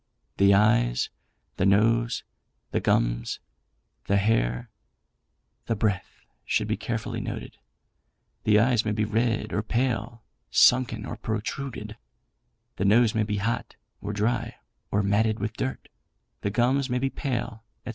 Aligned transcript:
The 0.37 0.55
eyes, 0.55 1.11
the 1.57 1.65
nose, 1.67 2.23
the 2.71 2.79
gums, 2.79 3.39
the 4.05 4.17
hair, 4.17 4.71
the 5.67 5.75
breath, 5.75 6.25
should 6.43 6.67
be 6.67 6.75
carefully 6.75 7.21
noted. 7.21 7.59
The 8.43 8.57
eyes 8.57 8.83
may 8.83 8.93
be 8.93 9.05
red 9.05 9.53
or 9.53 9.61
pale, 9.61 10.23
sunken 10.49 11.05
or 11.05 11.17
protruded; 11.17 11.97
the 12.77 12.85
nose 12.85 13.13
may 13.13 13.21
be 13.21 13.37
hot, 13.37 13.75
or 14.01 14.11
dry, 14.11 14.55
or 14.89 15.03
matted 15.03 15.37
with 15.37 15.53
dirt; 15.53 15.87
the 16.41 16.49
gums 16.49 16.89
may 16.89 16.97
be 16.97 17.11
pale, 17.11 17.63
&c. 17.85 17.89